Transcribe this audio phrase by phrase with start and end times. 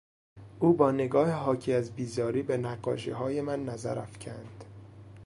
[0.59, 4.63] او با نگاه حاکی از بیزاری به نقاشیهای من نظر افکند.